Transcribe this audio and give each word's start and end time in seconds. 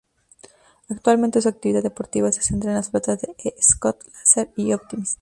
Actualmente 0.89 1.43
su 1.43 1.49
actividad 1.49 1.83
deportiva 1.83 2.31
se 2.31 2.41
centra 2.41 2.71
en 2.71 2.77
sus 2.83 2.89
flotas 2.89 3.21
de 3.21 3.35
E-Scow, 3.37 3.97
Laser 4.03 4.51
y 4.55 4.73
Optimist. 4.73 5.09